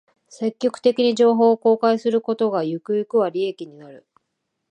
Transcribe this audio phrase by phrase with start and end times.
[0.29, 4.07] 積極的に情報を公開することが、ゆくゆくは利益になる